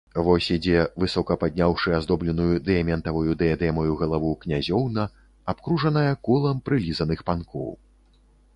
[0.27, 5.03] Вось ідзе, высока падняўшы аздобленую дыяментаваю дыядэмаю галаву, князёўна,
[5.55, 7.71] абкружаная колам прылізаных панкоў.